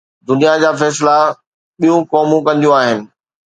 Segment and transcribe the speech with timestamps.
[0.29, 1.17] دنيا جا فيصلا
[1.79, 2.99] ٻيون قومون ڪنديون آهن.